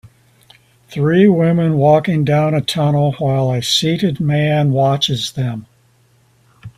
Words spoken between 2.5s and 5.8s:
a tunnel while a seated man watches them.